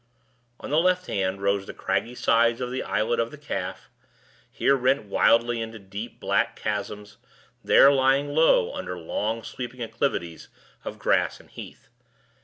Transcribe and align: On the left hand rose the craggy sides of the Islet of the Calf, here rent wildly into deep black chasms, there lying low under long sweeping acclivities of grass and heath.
On 0.59 0.71
the 0.71 0.79
left 0.79 1.05
hand 1.05 1.43
rose 1.43 1.67
the 1.67 1.75
craggy 1.75 2.15
sides 2.15 2.59
of 2.59 2.71
the 2.71 2.81
Islet 2.81 3.19
of 3.19 3.29
the 3.29 3.37
Calf, 3.37 3.91
here 4.51 4.75
rent 4.75 5.03
wildly 5.05 5.61
into 5.61 5.77
deep 5.77 6.19
black 6.19 6.55
chasms, 6.55 7.17
there 7.63 7.91
lying 7.93 8.29
low 8.33 8.73
under 8.73 8.97
long 8.97 9.43
sweeping 9.43 9.79
acclivities 9.83 10.47
of 10.83 10.97
grass 10.97 11.39
and 11.39 11.51
heath. 11.51 11.87